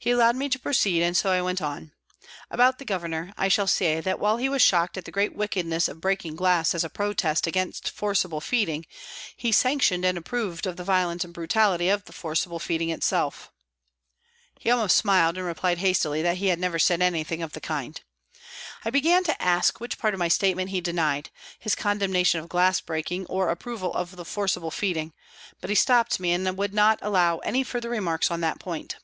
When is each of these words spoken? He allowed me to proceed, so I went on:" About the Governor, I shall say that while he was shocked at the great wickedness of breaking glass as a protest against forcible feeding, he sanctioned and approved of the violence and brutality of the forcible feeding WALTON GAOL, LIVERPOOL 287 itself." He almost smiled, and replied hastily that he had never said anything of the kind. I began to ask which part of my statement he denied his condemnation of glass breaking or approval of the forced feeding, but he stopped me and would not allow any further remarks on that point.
He 0.00 0.12
allowed 0.12 0.36
me 0.36 0.48
to 0.50 0.60
proceed, 0.60 1.16
so 1.16 1.32
I 1.32 1.42
went 1.42 1.60
on:" 1.60 1.90
About 2.56 2.78
the 2.78 2.84
Governor, 2.84 3.34
I 3.36 3.48
shall 3.48 3.66
say 3.66 4.00
that 4.00 4.20
while 4.20 4.36
he 4.36 4.48
was 4.48 4.62
shocked 4.62 4.96
at 4.96 5.06
the 5.06 5.10
great 5.10 5.34
wickedness 5.34 5.88
of 5.88 6.00
breaking 6.00 6.36
glass 6.36 6.72
as 6.72 6.84
a 6.84 6.88
protest 6.88 7.48
against 7.48 7.90
forcible 7.90 8.40
feeding, 8.40 8.86
he 9.36 9.50
sanctioned 9.50 10.04
and 10.04 10.16
approved 10.16 10.68
of 10.68 10.76
the 10.76 10.84
violence 10.84 11.24
and 11.24 11.34
brutality 11.34 11.88
of 11.88 12.04
the 12.04 12.12
forcible 12.12 12.60
feeding 12.60 12.90
WALTON 12.90 13.00
GAOL, 13.10 13.24
LIVERPOOL 13.24 13.50
287 14.60 14.60
itself." 14.60 14.60
He 14.60 14.70
almost 14.70 14.96
smiled, 14.96 15.36
and 15.36 15.44
replied 15.44 15.78
hastily 15.78 16.22
that 16.22 16.36
he 16.36 16.46
had 16.46 16.60
never 16.60 16.78
said 16.78 17.02
anything 17.02 17.42
of 17.42 17.50
the 17.52 17.60
kind. 17.60 18.00
I 18.84 18.90
began 18.90 19.24
to 19.24 19.42
ask 19.42 19.80
which 19.80 19.98
part 19.98 20.14
of 20.14 20.20
my 20.20 20.28
statement 20.28 20.70
he 20.70 20.80
denied 20.80 21.30
his 21.58 21.74
condemnation 21.74 22.38
of 22.38 22.48
glass 22.48 22.80
breaking 22.80 23.26
or 23.26 23.50
approval 23.50 23.92
of 23.94 24.14
the 24.14 24.24
forced 24.24 24.58
feeding, 24.74 25.12
but 25.60 25.70
he 25.70 25.74
stopped 25.76 26.20
me 26.20 26.30
and 26.30 26.56
would 26.56 26.72
not 26.72 27.00
allow 27.02 27.38
any 27.38 27.64
further 27.64 27.90
remarks 27.90 28.30
on 28.30 28.40
that 28.42 28.60
point. 28.60 28.94